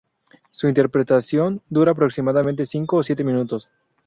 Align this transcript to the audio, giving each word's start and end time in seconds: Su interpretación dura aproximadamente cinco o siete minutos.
Su 0.49 0.67
interpretación 0.67 1.61
dura 1.69 1.91
aproximadamente 1.91 2.65
cinco 2.65 2.97
o 2.97 3.03
siete 3.03 3.23
minutos. 3.23 3.69